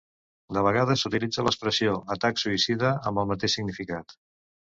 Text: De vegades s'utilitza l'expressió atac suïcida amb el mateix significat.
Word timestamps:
De 0.55 0.61
vegades 0.67 1.01
s'utilitza 1.03 1.43
l'expressió 1.47 1.93
atac 2.15 2.41
suïcida 2.45 2.93
amb 3.11 3.23
el 3.25 3.29
mateix 3.33 3.59
significat. 3.59 4.19